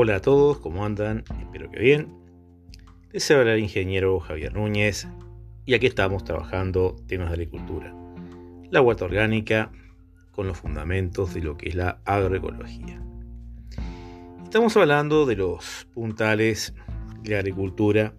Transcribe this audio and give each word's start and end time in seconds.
Hola 0.00 0.14
a 0.14 0.20
todos, 0.20 0.58
¿cómo 0.58 0.84
andan? 0.84 1.24
Espero 1.40 1.72
que 1.72 1.80
bien. 1.80 2.14
Les 3.10 3.28
habla 3.32 3.54
el 3.54 3.58
ingeniero 3.58 4.20
Javier 4.20 4.54
Núñez 4.54 5.08
y 5.66 5.74
aquí 5.74 5.86
estamos 5.88 6.22
trabajando 6.22 6.94
temas 7.08 7.30
de 7.30 7.34
agricultura. 7.34 7.92
La 8.70 8.80
huerta 8.80 9.06
orgánica 9.06 9.72
con 10.30 10.46
los 10.46 10.56
fundamentos 10.56 11.34
de 11.34 11.40
lo 11.40 11.56
que 11.56 11.70
es 11.70 11.74
la 11.74 11.98
agroecología. 12.04 13.02
Estamos 14.44 14.76
hablando 14.76 15.26
de 15.26 15.34
los 15.34 15.88
puntales 15.92 16.74
de 17.24 17.30
la 17.32 17.40
agricultura, 17.40 18.14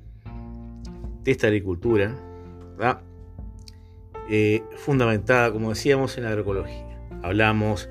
de 1.24 1.32
esta 1.32 1.48
agricultura, 1.48 2.14
eh, 4.30 4.64
fundamentada, 4.76 5.50
como 5.54 5.70
decíamos, 5.70 6.18
en 6.18 6.26
la 6.26 6.32
agroecología. 6.32 7.08
Hablamos 7.24 7.90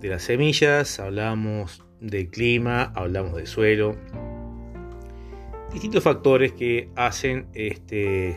de 0.00 0.08
las 0.08 0.22
semillas, 0.22 0.98
hablamos 0.98 1.84
del 2.00 2.28
clima, 2.28 2.92
hablamos 2.94 3.34
del 3.34 3.46
suelo, 3.46 3.96
distintos 5.72 6.02
factores 6.02 6.52
que 6.52 6.88
hacen 6.96 7.46
este, 7.54 8.36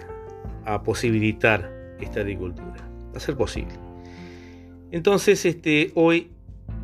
a 0.65 0.83
posibilitar 0.83 1.95
esta 1.99 2.21
agricultura, 2.21 2.87
a 3.15 3.19
ser 3.19 3.35
posible. 3.35 3.73
Entonces, 4.91 5.45
este, 5.45 5.91
hoy 5.95 6.31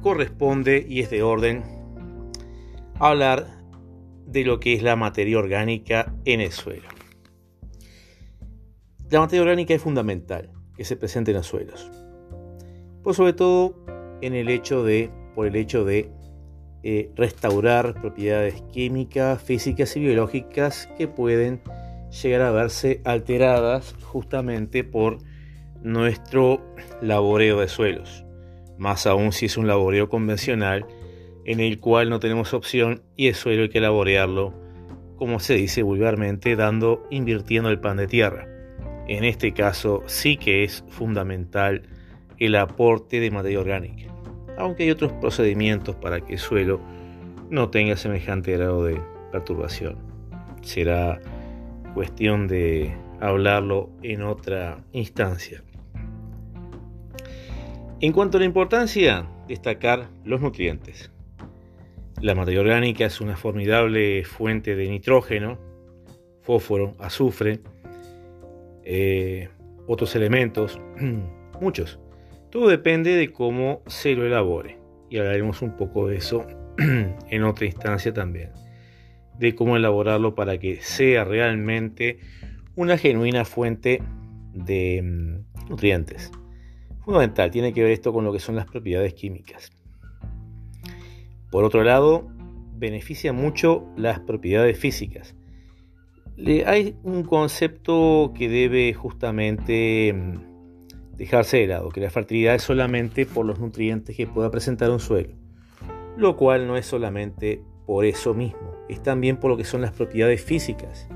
corresponde 0.02 0.86
y 0.88 1.02
es 1.02 1.10
de 1.10 1.22
orden 1.22 1.64
hablar 3.00 3.48
de 4.26 4.44
lo 4.44 4.60
que 4.60 4.74
es 4.74 4.84
la 4.84 4.96
materia 4.96 5.38
orgánica 5.38 6.14
en 6.26 6.41
el 6.41 6.52
suelo. 6.52 6.88
La 9.10 9.20
materia 9.20 9.41
orgánica 9.41 9.74
es 9.74 9.82
fundamental 9.82 10.52
que 10.76 10.86
se 10.86 10.96
presente 10.96 11.32
en 11.32 11.38
los 11.38 11.48
suelos, 11.48 11.90
por 13.04 13.16
sobre 13.16 13.34
todo 13.34 13.76
en 14.22 14.36
el 14.36 14.50
hecho 14.50 14.84
de, 14.84 15.10
por 15.34 15.48
el 15.48 15.55
hecho 15.55 15.84
de 15.84 16.12
eh, 16.82 17.12
restaurar 17.16 17.94
propiedades 17.99 18.62
químicas, 18.72 19.41
físicas 19.41 19.98
y 19.98 19.99
biológicas 19.99 20.88
que 20.98 21.10
pueden 21.10 21.60
llegar 22.10 22.41
a 22.41 22.52
verse 22.52 23.02
alteradas 23.04 23.96
justamente 24.02 24.86
por 24.86 25.18
nuestro 25.82 26.62
laboreo 27.02 27.60
de 27.60 27.68
suelos. 27.68 28.24
Más 28.77 29.08
aún 29.08 29.34
si 29.34 29.48
es 29.48 29.58
un 29.58 29.68
laboreo 29.68 30.08
convencional 30.08 30.86
en 31.44 31.60
el 31.60 31.80
cual 31.80 32.10
no 32.10 32.21
tenemos 32.21 32.54
opción 32.54 33.04
y 33.18 33.27
el 33.27 33.36
suelo 33.36 33.64
hay 33.64 33.70
que 33.70 33.82
laborearlo, 33.82 34.54
como 35.18 35.41
se 35.41 35.55
dice 35.55 35.84
vulgarmente, 35.84 36.55
dando, 36.55 37.05
invirtiendo 37.10 37.70
el 37.70 37.82
pan 37.82 37.98
de 37.98 38.08
tierra. 38.08 38.48
En 39.10 39.26
este 39.26 39.54
caso 39.54 40.04
sí 40.05 40.38
que 40.38 40.64
es 40.64 40.86
fundamental 40.88 41.90
el 42.38 42.55
aporte 42.55 43.20
de 43.20 43.32
materia 43.32 43.60
orgánica 43.60 44.14
aunque 44.60 44.84
hay 44.84 44.91
otros 44.91 45.12
procedimientos 45.13 45.96
para 45.96 46.21
que 46.21 46.34
el 46.34 46.40
suelo 46.40 46.79
no 47.49 47.70
tenga 47.70 47.96
semejante 47.96 48.52
grado 48.52 48.84
de 48.84 49.02
perturbación. 49.32 49.98
Será 50.62 51.20
cuestión 51.93 52.48
de 52.48 52.93
hablarlo 53.21 53.90
en 54.04 54.21
otra 54.21 54.84
instancia. 54.91 55.63
En 58.02 58.12
cuanto 58.12 58.37
a 58.37 58.40
la 58.40 58.46
importancia, 58.46 59.27
destacar 59.48 60.10
los 60.24 60.41
nutrientes. 60.41 61.12
La 62.21 62.35
materia 62.35 62.60
orgánica 62.60 63.05
es 63.05 63.21
una 63.21 63.37
formidable 63.37 64.25
fuente 64.25 64.75
de 64.75 64.90
nitrógeno, 64.90 65.57
fósforo, 66.41 66.96
azufre, 67.00 67.62
eh, 68.84 69.50
otros 69.88 70.16
elementos, 70.16 70.80
muchos 71.62 72.00
todo 72.50 72.68
depende 72.68 73.16
de 73.16 73.31
cómo 73.31 73.81
se 73.88 74.16
lo 74.16 74.25
elabore. 74.25 74.78
Y 75.09 75.18
hablaremos 75.18 75.62
un 75.62 75.75
poco 75.75 76.08
de 76.08 76.18
eso 76.18 76.46
en 76.78 77.44
otra 77.44 77.66
instancia 77.66 78.14
también. 78.14 78.52
De 79.38 79.56
cómo 79.56 79.78
elaborarlo 79.78 80.36
para 80.36 80.58
que 80.58 80.81
sea 80.81 81.24
realmente 81.24 82.20
una 82.76 82.98
genuina 82.98 83.46
fuente 83.46 84.02
de 84.54 85.02
mm, 85.04 85.70
nutrientes. 85.70 86.32
Fundamental, 87.04 87.52
tiene 87.52 87.74
que 87.74 87.84
ver 87.84 87.92
esto 87.92 88.14
con 88.14 88.26
lo 88.26 88.34
que 88.34 88.40
son 88.40 88.56
las 88.56 88.66
propiedades 88.66 89.14
químicas. 89.14 89.72
Por 91.52 91.64
otro 91.64 91.84
lado, 91.84 92.28
beneficia 92.76 93.34
mucho 93.34 93.86
las 93.98 94.20
propiedades 94.20 94.78
físicas. 94.78 95.36
hay 96.66 96.96
un 97.04 97.24
concepto 97.24 98.32
que 98.36 98.48
debe 98.48 98.94
justamente 98.94 100.14
mm, 100.14 100.49
dejarse 101.19 101.57
de 101.57 101.68
lado, 101.68 101.90
que 101.90 102.00
la 102.00 102.09
fertilidad 102.09 102.56
es 102.56 102.63
solamente 102.63 103.25
por 103.25 103.46
los 103.46 103.59
nutrientes 103.59 104.16
que 104.16 104.25
pueda 104.25 104.50
presentar 104.50 104.90
un 104.90 105.02
suelo, 105.02 105.34
lo 106.18 106.38
cual 106.38 106.66
no 106.66 106.78
es 106.78 106.85
solamente 106.85 107.62
por 107.85 108.06
eso 108.06 108.34
mismo, 108.34 108.72
es 108.88 109.03
también 109.03 109.35
por 109.38 109.52
lo 109.52 109.58
que 109.58 109.66
son 109.66 109.81
las 109.81 109.91
propiedades 109.91 110.41
físicas, 110.41 111.09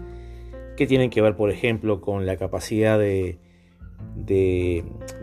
que 0.75 0.85
tienen 0.87 1.09
que 1.09 1.21
ver, 1.21 1.37
por 1.37 1.51
ejemplo, 1.51 2.01
con 2.01 2.25
la 2.25 2.35
capacidad 2.35 2.99
de, 2.99 3.39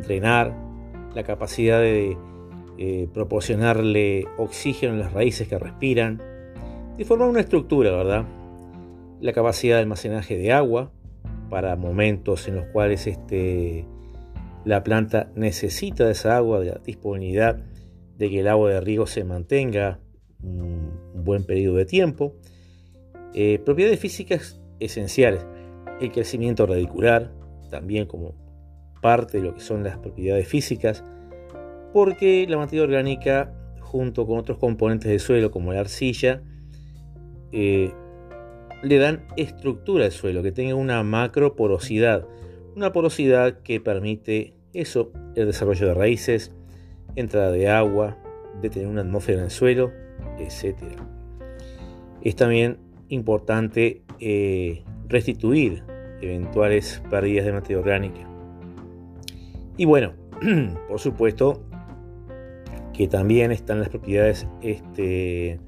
drenar, 0.03 0.57
la 1.15 1.25
capacidad 1.25 1.79
de 1.79 2.17
eh, 2.79 3.07
proporcionarle 3.13 4.27
oxígeno 4.39 4.95
a 4.95 4.97
las 4.97 5.13
raíces 5.13 5.47
que 5.47 5.59
respiran, 5.59 6.23
de 6.97 7.05
formar 7.05 7.29
una 7.29 7.41
estructura, 7.41 7.91
¿verdad? 7.91 8.25
La 9.21 9.35
capacidad 9.35 9.77
de 9.77 9.83
almacenaje 9.83 10.39
de 10.39 10.53
agua 10.53 10.91
para 11.51 11.77
momentos 11.77 12.49
en 12.49 12.57
los 12.57 12.65
cuales 12.67 13.07
este, 13.07 13.85
la 14.65 14.83
planta 14.83 15.31
necesita 15.35 16.07
de 16.07 16.13
esa 16.13 16.37
agua, 16.37 16.61
de 16.61 16.67
la 16.67 16.81
disponibilidad 16.85 17.59
de 18.17 18.31
que 18.31 18.41
el 18.41 18.49
agua 18.49 18.71
de 18.71 18.81
riego 18.81 19.07
se 19.07 19.25
mantenga 19.25 19.99
un 20.43 20.93
buen 21.15 21.45
periodo 21.45 21.77
de 21.77 21.87
tiempo. 21.87 22.35
Eh, 23.35 23.59
propiedades 23.65 23.99
físicas 23.99 24.61
esenciales. 24.79 25.47
El 26.01 26.13
crecimiento 26.13 26.67
radicular, 26.67 27.33
también 27.71 28.07
como 28.07 28.35
parte 29.01 29.39
de 29.39 29.45
lo 29.45 29.55
que 29.55 29.61
son 29.61 29.83
las 29.83 29.99
propiedades 29.99 30.47
físicas, 30.47 31.05
porque 31.93 32.47
la 32.49 32.59
materia 32.59 32.83
orgánica, 32.83 33.55
junto 33.81 34.27
con 34.27 34.39
otros 34.39 34.59
componentes 34.59 35.11
del 35.11 35.21
suelo, 35.21 35.51
como 35.51 35.73
la 35.73 35.81
arcilla, 35.81 36.43
eh, 37.53 37.93
le 38.83 38.99
dan 38.99 39.27
estructura 39.37 40.05
al 40.05 40.13
suelo, 40.13 40.43
que 40.43 40.53
tenga 40.53 40.75
una 40.75 41.03
macro 41.03 41.57
porosidad 41.57 42.27
una 42.81 42.93
porosidad 42.93 43.61
que 43.61 43.79
permite 43.79 44.55
eso, 44.73 45.13
el 45.35 45.45
desarrollo 45.45 45.89
de 45.89 45.93
raíces, 45.93 46.51
entrada 47.15 47.53
de 47.53 47.69
agua, 47.69 48.17
de 48.63 48.71
tener 48.71 48.89
una 48.89 49.03
atmósfera 49.03 49.41
en 49.41 49.45
el 49.45 49.51
suelo, 49.51 49.93
etc. 50.39 50.79
Es 52.23 52.37
también 52.37 52.79
importante 53.11 54.01
eh, 54.19 54.83
restituir 55.09 55.85
eventuales 56.23 57.03
pérdidas 57.11 57.45
de 57.45 57.53
materia 57.53 57.81
orgánica. 57.81 58.27
Y 59.77 59.85
bueno, 59.85 60.15
por 60.89 61.01
supuesto 61.01 61.63
que 62.95 63.09
también 63.09 63.53
están 63.53 63.81
las 63.81 63.91
propiedades 63.91 64.47
este, 64.63 65.61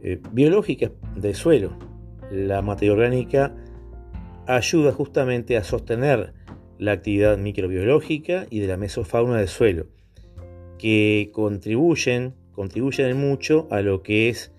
eh, 0.00 0.20
biológicas 0.32 0.92
del 1.14 1.34
suelo. 1.34 1.76
La 2.30 2.62
materia 2.62 2.94
orgánica 2.94 3.54
ayuda 4.48 4.92
justamente 4.92 5.56
a 5.56 5.62
sostener 5.62 6.32
la 6.78 6.92
actividad 6.92 7.36
microbiológica 7.36 8.46
y 8.50 8.60
de 8.60 8.66
la 8.66 8.76
mesofauna 8.76 9.36
del 9.36 9.48
suelo, 9.48 9.86
que 10.78 11.30
contribuyen, 11.32 12.34
contribuyen 12.52 13.16
mucho 13.16 13.68
a 13.70 13.82
lo 13.82 14.02
que 14.02 14.30
es 14.30 14.52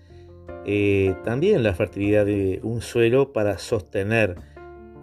eh, 0.64 1.14
también 1.24 1.62
la 1.64 1.74
fertilidad 1.74 2.24
de 2.24 2.60
un 2.62 2.82
suelo 2.82 3.32
para 3.32 3.58
sostener 3.58 4.36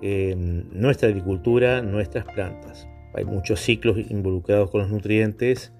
em, 0.02 0.64
nuestra 0.72 1.10
agricultura, 1.10 1.82
nuestras 1.82 2.26
plantas. 2.26 2.88
Hay 3.14 3.26
muchos 3.26 3.60
ciclos 3.60 3.98
involucrados 4.10 4.72
con 4.72 4.82
los 4.82 4.90
nutrientes 4.90 5.74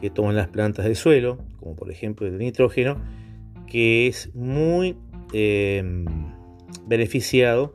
que 0.00 0.10
toman 0.10 0.36
las 0.36 0.48
plantas 0.48 0.84
del 0.84 0.96
suelo, 0.96 1.38
como 1.58 1.74
por 1.74 1.90
ejemplo 1.90 2.26
el 2.26 2.36
nitrógeno, 2.36 3.00
que 3.66 4.08
es 4.08 4.34
muy 4.34 4.96
em, 5.32 6.04
beneficiado 6.86 7.74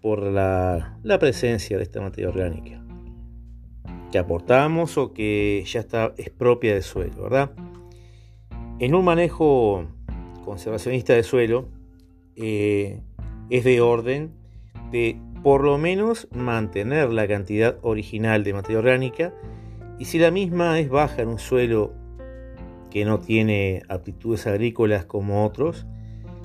por 0.00 0.22
la, 0.22 0.98
presencia 1.18 1.76
de 1.76 1.82
esta 1.82 2.00
materia 2.00 2.28
orgánica 2.28 2.82
que 4.10 4.18
aportamos 4.18 4.98
o 4.98 5.12
que 5.12 5.62
ya 5.66 5.80
está, 5.80 6.14
es 6.16 6.30
propia 6.30 6.74
del 6.74 6.82
suelo, 6.82 7.22
¿verdad? 7.22 7.52
En 8.80 8.94
un 8.94 9.04
manejo 9.04 9.86
conservacionista 10.44 11.12
de 11.12 11.22
suelo 11.22 11.68
eh, 12.34 13.00
es 13.50 13.62
de 13.62 13.80
orden 13.80 14.32
de 14.90 15.16
por 15.42 15.62
lo 15.62 15.78
menos 15.78 16.28
mantener 16.32 17.10
la 17.10 17.28
cantidad 17.28 17.78
original 17.82 18.42
de 18.42 18.52
materia 18.52 18.78
orgánica 18.78 19.32
y 19.98 20.06
si 20.06 20.18
la 20.18 20.30
misma 20.30 20.78
es 20.80 20.88
baja 20.88 21.22
en 21.22 21.28
un 21.28 21.38
suelo 21.38 21.92
que 22.90 23.04
no 23.04 23.20
tiene 23.20 23.82
aptitudes 23.88 24.46
agrícolas 24.46 25.04
como 25.04 25.44
otros, 25.44 25.86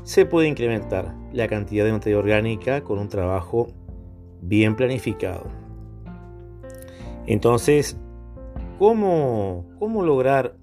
se 0.06 0.26
puede 0.26 0.48
incrementar 0.48 1.14
la 1.34 1.50
cantidad 1.50 1.84
de 1.84 1.92
materia 1.92 2.18
orgánica 2.18 2.82
con 2.82 2.98
un 2.98 3.10
trabajo 3.10 3.68
bien 4.42 4.78
planificado. 4.78 5.48
Entonces, 7.28 7.98
¿cómo, 8.80 9.66
cómo 9.78 10.04
lograr 10.04 10.56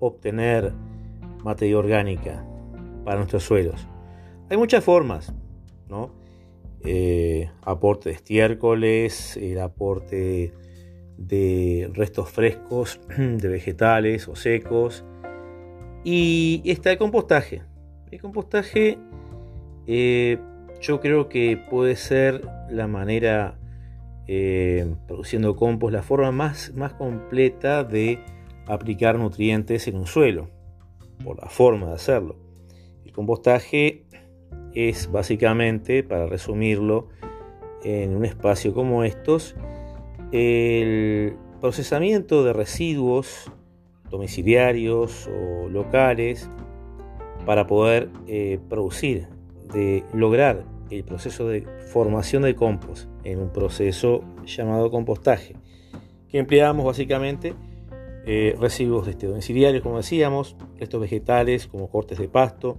obtener 0.00 0.74
materia 1.42 1.78
orgánica 1.78 2.44
para 3.04 3.18
nuestros 3.18 3.44
suelos. 3.44 3.86
Hay 4.50 4.56
muchas 4.56 4.84
formas, 4.84 5.32
¿no? 5.88 6.12
Eh, 6.84 7.50
aporte 7.62 8.10
de 8.10 8.14
estiércoles, 8.14 9.36
el 9.36 9.58
aporte 9.60 10.52
de 11.16 11.90
restos 11.94 12.30
frescos 12.30 13.00
de 13.18 13.48
vegetales 13.48 14.28
o 14.28 14.36
secos. 14.36 15.04
Y 16.04 16.62
está 16.64 16.92
el 16.92 16.98
compostaje. 16.98 17.62
El 18.10 18.20
compostaje 18.20 18.98
eh, 19.86 20.38
yo 20.80 21.00
creo 21.00 21.28
que 21.28 21.56
puede 21.56 21.96
ser 21.96 22.42
la 22.70 22.86
manera, 22.86 23.58
eh, 24.26 24.94
produciendo 25.06 25.56
compost, 25.56 25.92
la 25.92 26.02
forma 26.02 26.32
más, 26.32 26.72
más 26.74 26.94
completa 26.94 27.84
de 27.84 28.20
aplicar 28.66 29.18
nutrientes 29.18 29.88
en 29.88 29.96
un 29.96 30.06
suelo, 30.06 30.48
por 31.22 31.38
la 31.38 31.48
forma 31.48 31.88
de 31.88 31.94
hacerlo. 31.94 32.36
El 33.04 33.12
compostaje 33.12 34.04
es 34.74 35.10
básicamente, 35.10 36.02
para 36.02 36.26
resumirlo, 36.26 37.08
en 37.84 38.16
un 38.16 38.24
espacio 38.24 38.72
como 38.74 39.04
estos, 39.04 39.54
el 40.32 41.36
procesamiento 41.60 42.44
de 42.44 42.52
residuos 42.52 43.50
domiciliarios 44.10 45.28
o 45.28 45.68
locales 45.68 46.50
para 47.48 47.66
poder 47.66 48.10
eh, 48.26 48.58
producir, 48.68 49.26
de 49.72 50.04
lograr 50.12 50.66
el 50.90 51.02
proceso 51.02 51.48
de 51.48 51.62
formación 51.90 52.42
de 52.42 52.54
compost 52.54 53.08
en 53.24 53.38
un 53.38 53.54
proceso 53.54 54.22
llamado 54.44 54.90
compostaje, 54.90 55.56
que 56.28 56.36
empleamos 56.36 56.84
básicamente 56.84 57.54
eh, 58.26 58.54
residuos 58.60 59.08
este, 59.08 59.28
domiciliarios, 59.28 59.82
como 59.82 59.96
decíamos, 59.96 60.56
estos 60.78 61.00
vegetales 61.00 61.68
como 61.68 61.88
cortes 61.88 62.18
de 62.18 62.28
pasto. 62.28 62.76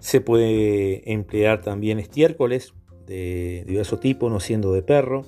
Se 0.00 0.20
puede 0.20 1.12
emplear 1.12 1.60
también 1.60 2.00
estiércoles 2.00 2.74
de 3.06 3.62
diverso 3.68 4.00
tipo, 4.00 4.28
no 4.30 4.40
siendo 4.40 4.72
de 4.72 4.82
perro. 4.82 5.24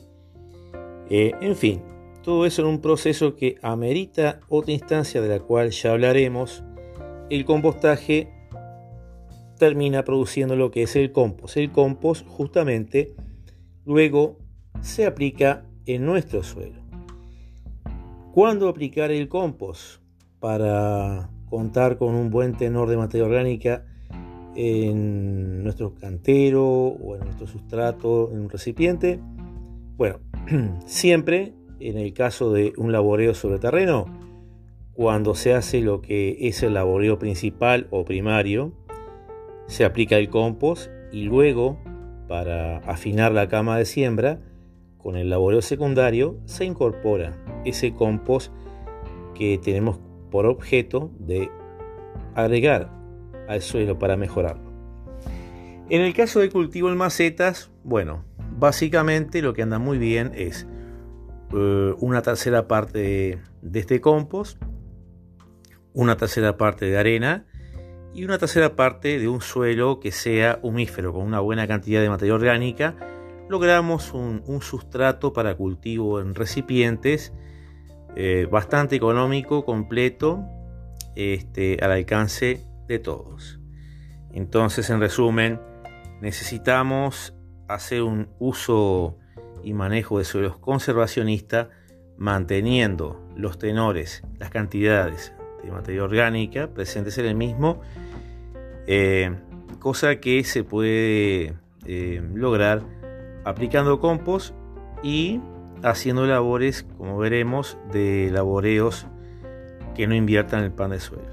Eh, 1.10 1.31
en 1.40 1.54
fin, 1.54 1.81
todo 2.25 2.44
eso 2.44 2.62
en 2.62 2.66
un 2.66 2.81
proceso 2.81 3.37
que 3.37 3.54
amerita 3.62 4.40
otra 4.49 4.72
instancia 4.72 5.22
de 5.22 5.28
la 5.28 5.38
cual 5.38 5.70
ya 5.70 5.92
hablaremos. 5.92 6.64
El 7.28 7.44
compostaje 7.44 8.28
termina 9.58 10.05
produciendo 10.05 10.55
lo 10.55 10.70
que 10.70 10.82
es 10.82 10.94
el 10.96 11.12
compost. 11.12 11.56
El 11.56 11.73
compost 11.73 12.26
justamente 12.26 13.14
luego 13.84 14.38
se 14.81 15.06
aplica 15.06 15.64
en 15.87 16.06
nuestro 16.06 16.43
suelo. 16.43 16.81
¿Cuándo 18.32 18.69
aplicar 18.69 19.11
el 19.11 19.28
compost? 19.28 20.02
Para 20.40 21.31
contar 21.49 21.96
con 21.96 22.14
un 22.14 22.31
buen 22.31 22.56
tenor 22.56 22.88
de 22.88 22.96
materia 22.96 23.26
orgánica 23.26 23.87
en 24.55 25.64
nuestro 25.64 25.94
cantero 25.94 26.64
o 26.64 27.17
en 27.17 27.25
nuestro 27.25 27.46
sustrato 27.46 28.31
en 28.32 28.40
un 28.40 28.50
recipiente. 28.50 29.20
Bueno, 29.96 30.20
siempre 30.87 31.55
en 31.81 31.99
el 31.99 32.12
caso 32.12 32.52
de 32.52 32.73
un 32.76 32.93
laboreo 32.93 33.34
sobre 33.34 33.58
terreno, 33.58 34.06
cuando 34.96 35.34
se 35.34 35.52
hace 35.52 35.82
lo 35.82 36.00
que 36.00 36.48
es 36.48 36.62
el 36.62 36.72
laboreo 36.72 37.19
principal 37.19 37.87
o 37.90 38.06
primario, 38.06 38.72
se 39.66 39.84
aplica 39.84 40.16
el 40.16 40.31
compost 40.31 40.90
y 41.12 41.25
luego, 41.25 41.78
para 42.28 42.78
afinar 42.78 43.32
la 43.32 43.46
cama 43.46 43.76
de 43.76 43.84
siembra, 43.84 44.40
con 44.96 45.16
el 45.16 45.28
laboreo 45.28 45.60
secundario 45.60 46.38
se 46.46 46.64
incorpora 46.64 47.37
ese 47.66 47.93
compost 47.93 48.52
que 49.34 49.58
tenemos 49.58 50.00
por 50.31 50.46
objeto 50.46 51.10
de 51.19 51.50
agregar 52.34 52.90
al 53.49 53.60
suelo 53.60 53.99
para 53.99 54.16
mejorarlo. 54.16 54.72
En 55.90 56.00
el 56.00 56.14
caso 56.14 56.40
de 56.40 56.49
cultivo 56.49 56.88
en 56.88 56.96
macetas, 56.96 57.70
bueno, 57.84 58.25
básicamente 58.58 59.42
lo 59.42 59.52
que 59.52 59.62
anda 59.62 59.78
muy 59.78 59.99
bien 59.99 60.32
es 60.34 60.66
eh, 61.52 61.94
una 62.00 62.22
tercera 62.22 62.66
parte 62.66 63.38
de 63.60 63.78
este 63.78 64.00
compost, 64.00 64.60
una 65.96 66.19
tercera 66.19 66.58
parte 66.58 66.84
de 66.84 66.98
arena 66.98 67.46
y 68.14 68.25
una 68.25 68.37
tercera 68.37 68.76
parte 68.76 69.19
de 69.19 69.28
un 69.28 69.40
suelo 69.40 69.98
que 69.98 70.12
sea 70.12 70.60
humífero, 70.62 71.12
con 71.12 71.22
una 71.22 71.40
buena 71.40 71.66
cantidad 71.66 72.02
de 72.02 72.10
materia 72.10 72.34
orgánica 72.34 72.94
logramos 73.48 74.12
un, 74.12 74.60
sustrato 74.60 75.32
para 75.32 75.56
cultivo 75.56 76.20
en 76.20 76.34
recipientes 76.34 77.32
eh, 78.14 78.46
bastante 78.50 78.96
económico, 78.96 79.64
completo, 79.64 80.44
este, 81.14 81.78
al 81.81 81.93
alcance 81.93 82.66
de 82.88 82.99
todos. 82.99 83.60
Entonces, 84.32 84.90
en 84.90 85.00
resumen, 85.00 85.60
necesitamos 86.20 87.34
hacer 87.69 88.02
un 88.02 88.28
uso 88.38 89.16
y 89.62 89.72
manejo 89.72 90.19
de 90.19 90.25
suelos 90.25 90.58
conservacionista 90.58 91.70
manteniendo 92.19 93.22
los 93.34 93.58
tenores, 93.58 94.22
las 94.38 94.50
cantidades 94.50 95.36
de 95.66 95.72
materia 95.72 96.04
orgánica 96.04 96.68
presentes 96.68 97.18
en 97.18 97.26
el 97.26 97.34
mismo, 97.34 97.80
eh, 98.86 99.34
cosa 99.78 100.16
que 100.20 100.44
se 100.44 100.64
puede 100.64 101.54
eh, 101.84 102.22
lograr 102.34 102.82
aplicando 103.44 104.00
compost 104.00 104.54
y 105.02 105.40
haciendo 105.82 106.26
labores, 106.26 106.84
como 106.96 107.18
veremos, 107.18 107.78
de 107.92 108.30
laboreos 108.32 109.06
que 109.94 110.06
no 110.06 110.14
inviertan 110.14 110.64
el 110.64 110.72
pan 110.72 110.90
de 110.90 111.00
suelo. 111.00 111.28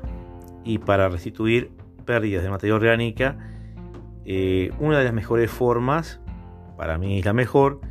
Y 0.64 0.80
para 0.80 1.10
restituir 1.10 1.72
pérdidas 2.06 2.44
de 2.44 2.50
materia 2.50 2.76
orgánica, 2.76 3.38
eh, 4.26 4.72
una 4.80 5.00
de 5.00 5.06
las 5.06 5.14
mejores 5.14 5.50
formas, 5.52 6.22
para 6.78 6.98
mí 6.98 7.20
es 7.20 7.26
la 7.26 7.34
mejor, 7.34 7.82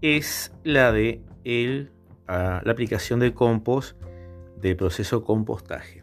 es 0.00 0.52
la 0.62 0.92
de 0.92 1.22
el, 1.44 1.90
la 2.26 2.62
aplicación 2.66 3.20
del 3.20 3.34
compost 3.34 3.96
del 4.68 4.76
proceso 4.76 5.22
compostaje. 5.22 6.02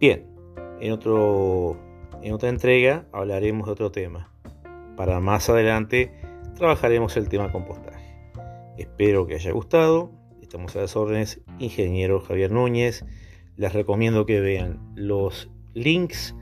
Bien, 0.00 0.26
en, 0.80 0.92
otro, 0.92 1.78
en 2.22 2.32
otra 2.32 2.48
entrega 2.48 3.06
hablaremos 3.12 3.66
de 3.66 3.72
otro 3.72 3.92
tema. 3.92 4.32
Para 4.96 5.20
más 5.20 5.48
adelante 5.48 6.12
trabajaremos 6.56 7.16
el 7.16 7.28
tema 7.28 7.52
compostaje. 7.52 8.16
Espero 8.76 9.28
que 9.28 9.34
haya 9.34 9.52
gustado. 9.52 10.10
Estamos 10.42 10.74
a 10.74 10.80
las 10.80 10.96
órdenes, 10.96 11.40
ingeniero 11.60 12.20
Javier 12.20 12.50
Núñez. 12.50 13.04
Les 13.56 13.72
recomiendo 13.72 14.26
que 14.26 14.40
vean 14.40 14.80
los 14.96 15.50
links 15.74 16.34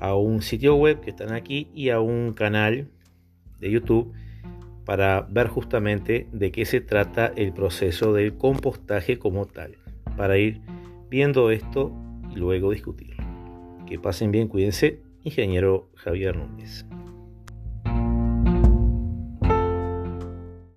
a 0.00 0.14
un 0.14 0.40
sitio 0.40 0.76
web 0.76 1.00
que 1.00 1.10
están 1.10 1.32
aquí 1.32 1.70
y 1.74 1.90
a 1.90 2.00
un 2.00 2.32
canal 2.32 2.90
de 3.60 3.70
YouTube 3.70 4.14
para 4.84 5.26
ver 5.30 5.48
justamente 5.48 6.26
de 6.32 6.50
qué 6.52 6.64
se 6.64 6.80
trata 6.80 7.32
el 7.36 7.52
proceso 7.52 8.12
del 8.12 8.34
compostaje 8.34 9.18
como 9.18 9.46
tal, 9.46 9.76
para 10.16 10.38
ir 10.38 10.60
viendo 11.08 11.50
esto 11.50 11.92
y 12.30 12.36
luego 12.36 12.70
discutirlo. 12.70 13.22
Que 13.86 13.98
pasen 13.98 14.32
bien, 14.32 14.48
cuídense, 14.48 15.00
ingeniero 15.22 15.88
Javier 15.94 16.36
Núñez. 16.36 16.86